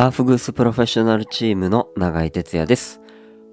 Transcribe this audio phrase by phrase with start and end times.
[0.00, 3.02] アーフグースプロフェッショナルチームの永井哲也です。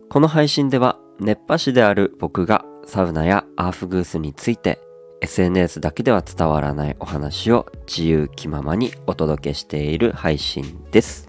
[0.09, 4.79] この配信では熱波師である僕がサウナやアーフグースについて
[5.19, 11.27] SNS だけでは伝わらないお話を自由気ままにお届けしている配信です。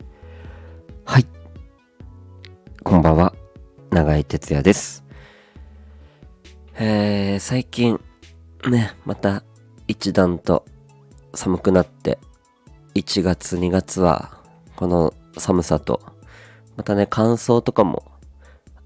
[1.05, 1.27] はい。
[2.85, 3.35] こんばんは。
[3.91, 5.03] 永井哲也です。
[6.77, 8.01] えー、最近
[8.69, 9.43] ね、また
[9.89, 10.65] 一段と
[11.35, 12.21] 寒くなって
[12.95, 14.38] 1月2月は
[14.79, 16.01] この寒さと
[16.77, 18.05] またね乾燥とかも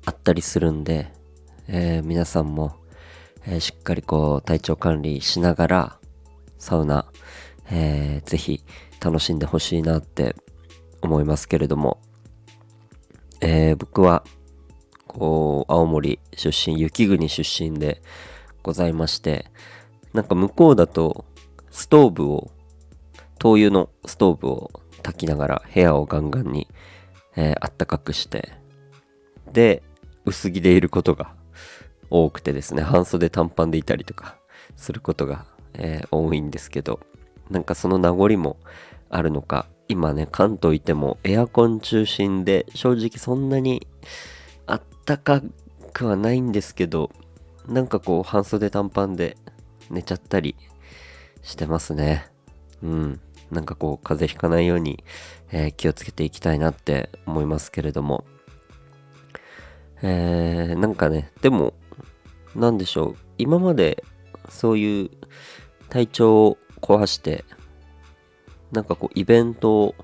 [0.06, 1.12] あったりするんで、
[1.69, 2.77] えー皆さんも、
[3.45, 5.98] えーしっかりこう体調管理しながら
[6.56, 7.05] サウナ、
[7.70, 8.64] えーぜひ
[9.02, 10.34] 楽しんでほしいなって
[11.02, 12.00] 思いますけれども、
[13.42, 14.24] えー僕は
[15.06, 18.00] こう青森出身雪国出身で
[18.62, 19.45] ございまして
[20.14, 21.27] なんか向こうだと
[21.70, 22.50] ストーブを
[23.38, 26.69] 灯油のストーブを焚きながら部屋をガンガンに、
[27.36, 28.53] えーあったかくして
[29.53, 29.83] で
[30.25, 31.34] 薄着でいることが
[32.11, 34.36] 多くてですね半袖短パンでいたりとか
[34.77, 37.00] することが、えー多いんですけど
[37.50, 38.56] なんかその名残も
[39.11, 43.86] あるのか今ね関東いてもエアコン中心で正直そんなに
[44.67, 45.42] あったか
[45.92, 47.11] くはないんですけど
[47.67, 49.36] なんかこう半袖短パンで
[49.91, 50.56] 寝ちゃったり
[51.42, 52.27] してますね。
[52.83, 53.20] うん。
[53.53, 55.05] なんかこう風邪ひかないように、
[55.53, 58.25] えー気をつけていきたいなって思いますけれども。
[60.03, 61.75] えーなんかねでも
[62.56, 63.17] なんでしょう。
[63.39, 64.03] 今まで
[64.48, 65.11] そういう
[65.91, 67.45] 体調を壊して
[68.73, 69.95] なんかこうイベントを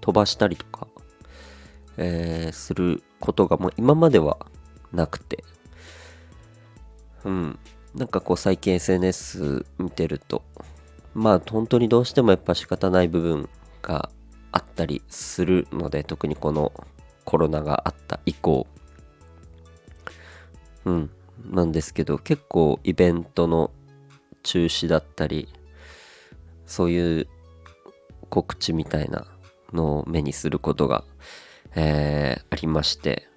[0.00, 0.86] 飛ばしたりとか、
[1.96, 4.46] えーすることがもう今までは
[4.92, 5.42] なくて。
[7.24, 7.58] うん。
[7.94, 10.42] なんかこう最近 SNS 見てると
[11.14, 13.48] まあ本当にどうしてもやっぱ仕方ない部分
[13.82, 14.10] が
[14.50, 16.72] あったりするので特にこの
[17.24, 18.66] コロナがあった以降。
[20.84, 21.10] うん。
[21.50, 23.70] なんですけど結構イベントの
[24.42, 25.48] 中止だったり
[26.66, 27.28] そういう
[28.28, 29.26] 告知みたいな
[29.72, 31.04] のを目にすることが、
[31.74, 33.28] えーありまして、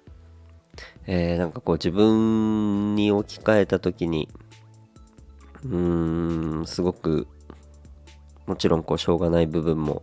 [1.06, 4.28] えーなんかこう自分に置き換えた時に
[5.64, 7.26] うーんすごく
[8.46, 10.02] もちろんこうしょうがない部分も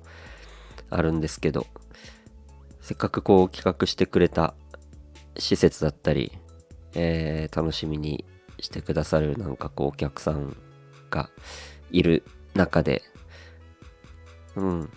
[0.90, 1.66] あるんですけど
[2.82, 4.54] せっかくこう企画してくれた
[5.38, 6.32] 施設だったり、
[6.96, 8.26] えー楽しみに
[8.60, 10.56] してくださるなんかこうお客さん
[11.10, 11.30] が
[11.92, 13.04] いる中で
[14.56, 14.90] うん。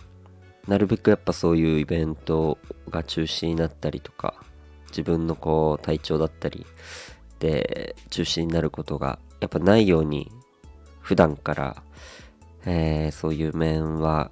[0.67, 2.57] なるべくやっぱそういうイベント
[2.89, 4.35] が中止になったりとか
[4.89, 6.65] 自分のこう体調だったり
[7.39, 10.31] で中止になることがやっぱないように
[10.99, 11.83] 普段から、
[12.69, 14.29] えーそういう面は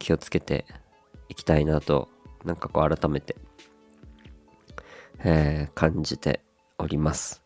[0.00, 0.66] 気をつけて
[1.28, 2.08] いきたいなと
[2.44, 3.36] なんかこう改めて、
[5.24, 6.40] えー感じて
[6.76, 7.40] おります、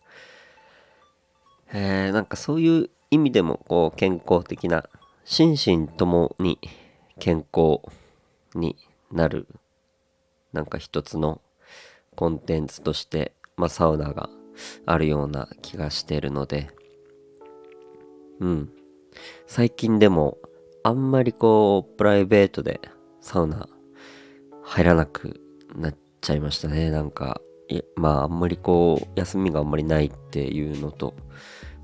[1.71, 4.89] えーなんかそういう意味でもこう健康的な
[5.27, 6.59] 心身ともに
[7.19, 7.81] 健康
[8.55, 8.77] に
[9.13, 9.47] なる
[10.55, 11.43] なんか一つの
[12.15, 14.31] コンテンツとして、まあ、サウナが
[14.87, 16.71] あるような気がしているので
[18.41, 18.86] うん。
[19.47, 20.39] 最近でも
[20.83, 22.81] あんまりこうプライベートで
[23.21, 23.69] サウナ
[24.63, 25.41] 入らなく
[25.75, 26.91] なっちゃいましたね。
[26.91, 27.41] なんか
[27.97, 31.15] まああんまりこう休みがあんまりないっていうのと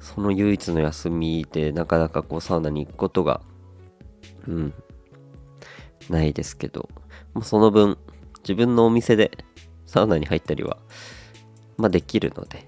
[0.00, 3.41] その唯一の休みでなかなかこうサウナに行くことが
[4.47, 4.75] うん
[6.09, 6.88] ないですけど
[7.34, 7.98] もうその分
[8.41, 9.31] 自分のお店で
[9.87, 10.78] サウナに入ったりは
[11.76, 12.66] まあできるので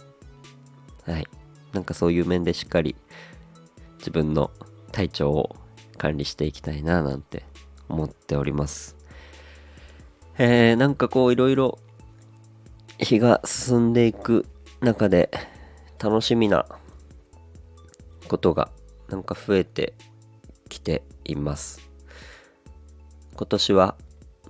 [1.07, 1.27] はい。
[1.75, 2.95] なんかそういう面でしっかり
[4.05, 4.51] 自分の
[4.93, 5.57] 体調を
[5.97, 7.45] 管理していきたいななんて
[7.89, 8.97] 思っております。
[10.37, 11.79] えー、なんかこういろいろ
[12.99, 14.45] 日が進んでいく
[14.83, 15.31] 中で
[15.99, 16.67] 楽しみな
[18.29, 18.71] ことが
[19.09, 19.95] なんか増えて
[20.69, 21.81] きています。
[23.35, 23.97] 今年は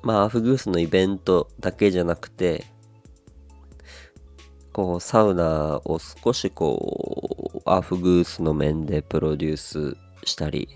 [0.03, 2.65] まあアフグースのイベントだけじゃなくて
[4.73, 7.04] こうサウナを少しこう
[7.67, 10.69] アフグースの面でプロデュースしたり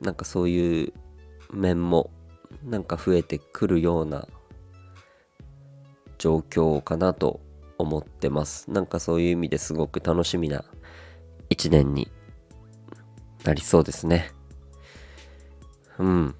[0.00, 0.92] なんかそういう
[1.52, 2.10] 面も
[2.64, 4.26] なんか増えてくるような
[6.18, 7.40] 状況かなと
[7.78, 8.70] 思ってます。
[8.70, 10.64] なんかそういう意味ですごく楽しみな
[11.50, 12.10] 一年に
[13.44, 14.30] なりそうですね。
[15.98, 16.34] うん。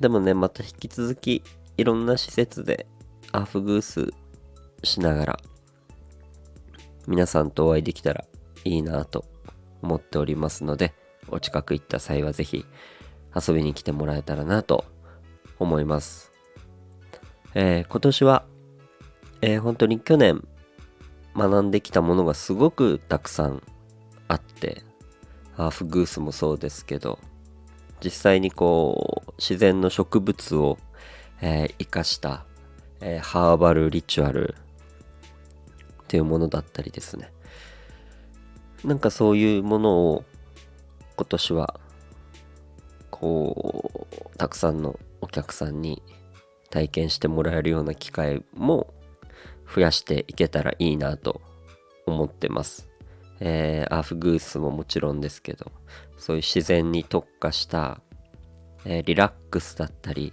[0.00, 1.42] でもねまた引き続き
[1.76, 2.86] いろんな施設で
[3.32, 4.12] アフグース
[4.82, 5.38] しながら
[7.06, 8.24] 皆さんとお会いできたら
[8.64, 9.24] いいなと
[9.82, 10.94] 思っておりますので
[11.28, 12.64] お近く行った際はぜひ
[13.34, 14.84] 遊びに来てもらえたらなと
[15.58, 16.32] 思います。
[17.54, 18.44] えー、今年は、
[19.40, 20.46] えー、本当に去年
[21.36, 23.62] 学んできたものがすごくたくさん
[24.28, 24.82] あって、
[25.56, 27.18] ハーフグースもそうですけど、
[28.02, 30.78] 実際にこう、自然の植物を、
[31.40, 32.44] えー、生かした、
[33.00, 34.54] えー、ハーバルリチュアル
[36.04, 37.32] っていうものだったりですね。
[38.84, 40.24] なんかそういうものを
[41.16, 41.80] 今年は
[43.10, 46.02] こうたくさんのお客さんに
[46.70, 48.92] 体験してもらえるような機会も
[49.74, 51.40] 増やしていけたらいいなと
[52.06, 52.88] 思ってます。
[53.40, 55.72] えー、アーフグースももちろんですけど
[56.18, 58.00] そういう自然に特化した、
[58.84, 60.32] えー、リラックスだったり、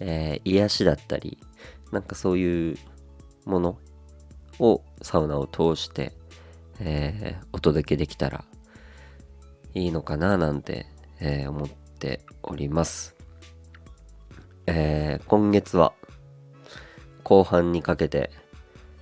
[0.00, 1.38] えー、癒しだったり
[1.92, 2.78] なんかそういう
[3.44, 3.78] もの
[4.62, 6.12] をサウナを通して、
[6.78, 8.44] えー、お届けできたら
[9.74, 10.86] いいのかななんて、
[11.20, 13.16] えー、思っております。
[14.66, 15.92] えー、今月は
[17.24, 18.30] 後半にかけて、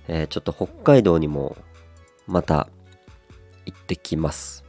[0.07, 1.55] えー、ちょっと北海道にも
[2.25, 2.67] また
[3.67, 4.65] 行ってきます。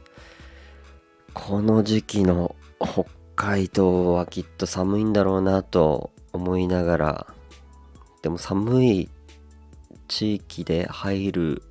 [1.33, 3.05] この時期の北
[3.35, 7.27] 海道はきっと寒いんだろうなと思いながら、
[8.21, 9.09] でも寒い
[10.07, 11.63] 地域で入る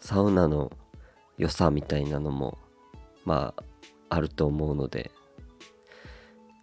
[0.00, 0.72] サウナの
[1.38, 2.58] 良さみたいなのも
[3.24, 3.62] まあ
[4.08, 5.10] あると思うので。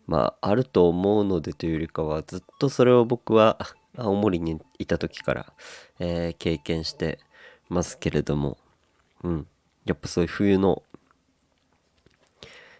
[0.05, 3.57] まああると思うのでというよりかはずっとそれを僕は
[3.97, 5.53] 青森にいた時から、
[5.99, 7.19] えー、経験して
[7.69, 8.57] ますけれども。
[9.23, 9.47] うん。
[9.85, 10.83] やっぱそういう冬の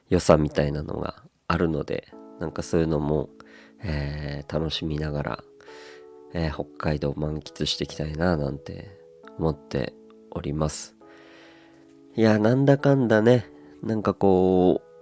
[0.09, 2.07] 良さみたいなのがあるので
[2.39, 3.29] なんかそういうのも、
[3.83, 5.43] えー、楽しみながら、
[6.33, 8.99] えー、北海道満喫していきたいななんて
[9.37, 9.93] 思って
[10.31, 10.95] おります
[12.15, 13.53] いやなんだかんだね
[13.83, 14.93] なんかこう、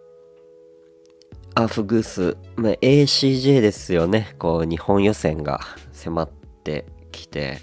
[1.54, 4.36] アフグース、まあ、ACJ ですよね。
[4.39, 5.60] こう、日本予選が
[5.92, 6.30] 迫っ
[6.63, 7.60] てきて、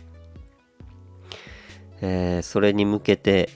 [2.00, 3.50] えー、それに向けて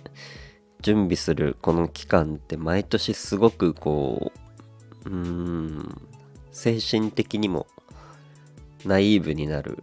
[0.81, 4.33] 準備するこの期間って毎年すごくこ
[5.05, 6.03] う、うーん、
[6.51, 7.69] 精神的にも
[8.85, 9.83] ナイーブになる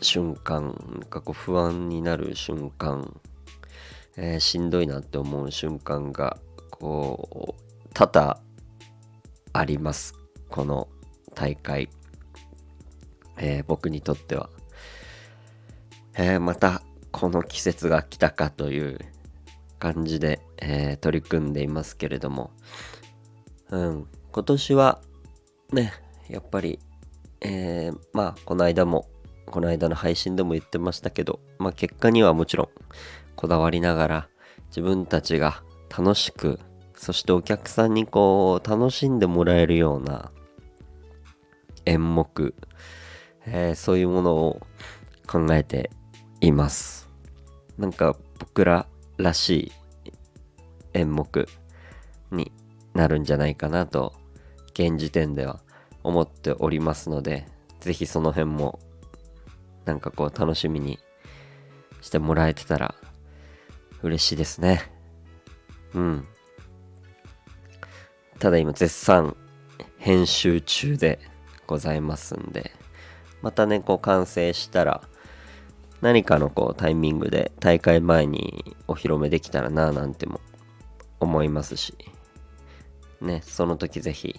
[0.00, 3.20] 瞬間、かこう不安になる瞬間、
[4.16, 6.38] えー、しんどいなって思う瞬間が
[6.70, 8.40] こう多々
[9.52, 10.14] あります。
[10.48, 10.88] この
[11.34, 11.88] 大会、
[13.36, 14.48] えー、僕にとっては、
[16.14, 18.98] えー、またこの季節が来たかという
[19.78, 22.50] 感じで、え、取り組んでいますけれども。
[23.70, 24.06] うん。
[24.32, 25.00] 今年は
[25.72, 25.94] ね
[26.28, 26.78] やっぱり
[27.40, 29.08] えー、まあこの間も
[29.46, 32.68] この間の配信でも言ってましたけどまあ結果にはもちろん
[33.36, 34.28] こだわりながら
[34.68, 35.62] 自分たちが
[35.96, 36.58] 楽しく
[36.96, 40.30] そしてお客さんにこう楽しんでもらえるような
[41.84, 42.54] 演目、
[43.46, 44.60] えー、そういうものを
[45.26, 45.90] 考えて
[46.40, 47.08] います。
[47.78, 48.86] なんか僕ら
[49.18, 49.72] らしい
[50.94, 51.48] 演目
[52.30, 52.52] に
[52.94, 54.14] なるんじゃないかなと
[54.72, 55.60] 現時点では
[56.06, 57.46] 思っておりますので
[57.80, 58.78] 是非その辺も
[59.84, 60.98] なんかこう楽しみに
[62.00, 62.94] してもらえてたら
[64.02, 64.90] 嬉しいですね。
[65.94, 66.26] うん。
[68.38, 69.34] ただ今絶賛
[69.98, 71.18] 編集中で
[71.66, 72.70] ございますんで、
[73.42, 75.02] またね、こう完成したら、
[76.00, 80.40] 何かのこうタイミングで大会前にお披露目できたらなぁなんても
[81.18, 81.94] 思いますし、
[83.20, 84.38] ね、その時ぜひ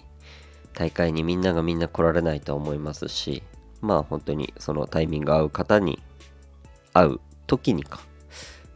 [0.74, 3.42] 大会にみんながみんな来られないと思いますし、
[3.80, 5.98] まあ本当にそのタイミング合う方に、
[6.92, 8.00] 会う時にか、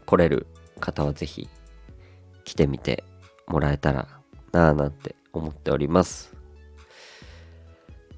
[0.07, 0.47] 来れる
[0.81, 1.49] 方はぜひ
[2.45, 3.05] 来てみて
[3.47, 4.09] もらえたら
[4.53, 6.35] なぁなんて思っております。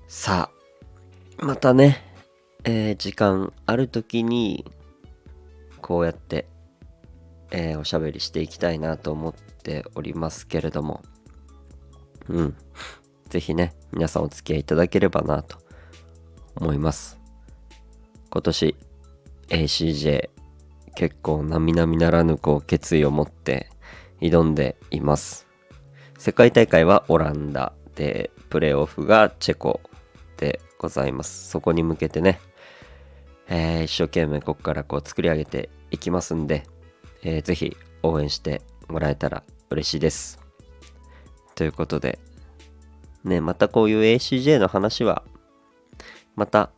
[0.09, 0.51] さ
[1.41, 2.03] あ、またね、
[2.65, 4.65] えー、時間ある時に、
[5.81, 6.49] こうやって、
[7.51, 11.03] えー、おしゃべりしていきたいなと思っておりますけれども、
[12.29, 12.57] うん。
[13.35, 15.59] ぜひね、皆さんお付き合いいただければなと
[16.55, 17.19] 思います。
[18.31, 18.77] 今年
[19.49, 20.31] ACJ
[20.95, 23.71] 結構並々ならぬこう決意を持って
[24.21, 25.49] 挑んでいます。
[26.17, 29.81] 世界大会はオランダで、プレーオフがチェコ
[30.37, 31.51] でございます。
[31.51, 32.39] そこに向けてね、
[33.49, 36.63] えー、一生懸命ここからこう作り上げていきますんで、
[37.25, 40.39] えー、ぜひ応援してもらえたら嬉しいです。
[41.57, 42.21] ということで、
[43.25, 45.23] ね、またこういう ACJ の話は、
[46.37, 46.71] また、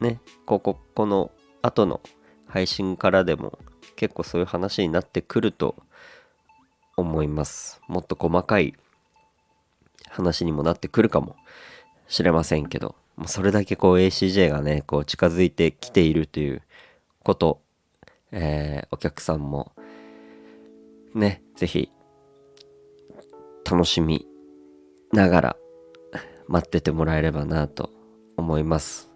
[0.00, 2.00] ね、ここ、この後の
[2.46, 3.58] 配信からでも
[3.96, 5.74] 結構そういう話になってくると
[6.96, 7.80] 思います。
[7.88, 8.74] もっと細かい
[10.08, 11.34] 話にもなってくるかも
[12.06, 16.62] しれませんけど、もうそれだけこう ACJ がね、こう近づいてきているという
[17.24, 17.60] こと、
[18.30, 19.72] えー、お客さんも、
[21.14, 21.90] ね、ぜひ、
[23.68, 24.27] 楽しみ
[25.12, 25.56] ながら
[26.46, 27.90] 待っててもらえればなと
[28.36, 29.10] 思います。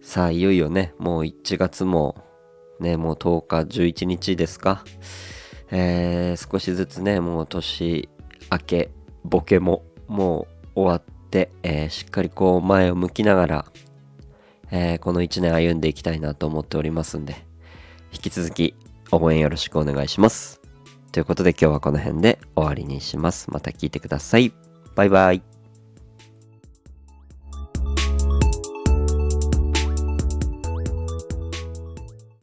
[0.00, 2.16] さあ、いよいよね、もう1月も、
[2.78, 4.84] ね、もう10日、11日ですか？
[5.70, 8.08] えー、少しずつね、もう年
[8.52, 8.90] 明け、
[9.24, 10.46] ボケもも
[10.76, 13.64] う終わって、えー、しっかりこう前を向きながら、
[14.70, 17.44] えー、この1年歩んでいきたいなと思っておりますんで、
[18.12, 18.74] 引き続き
[19.10, 20.60] 応援よろしくお願いします。
[21.10, 23.50] ということで今日はこの辺で終わりにします。
[23.50, 24.65] また聞いてください。
[24.96, 25.55] バイバイ。